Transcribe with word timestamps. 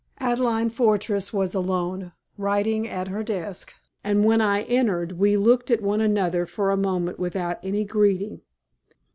Adelaide 0.17 0.73
Fortress 0.73 1.31
was 1.31 1.53
alone, 1.53 2.11
writing 2.35 2.87
at 2.87 3.09
her 3.09 3.21
desk, 3.21 3.75
and 4.03 4.25
when 4.25 4.41
I 4.41 4.63
entered 4.63 5.11
we 5.19 5.37
looked 5.37 5.69
at 5.69 5.83
one 5.83 6.01
another 6.01 6.47
for 6.47 6.71
a 6.71 6.75
moment 6.75 7.19
without 7.19 7.59
any 7.61 7.83
greeting. 7.83 8.41